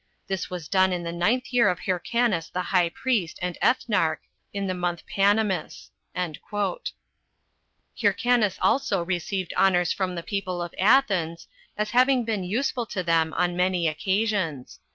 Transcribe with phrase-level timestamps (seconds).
[0.25, 4.17] This was done in the ninth year of Hyrcanus the high priest and ethnarch,
[4.51, 5.91] in the month Panemus."
[8.01, 13.31] Hyrcanus also received honors from the people of Athens, as having been useful to them
[13.35, 14.79] on many occasions.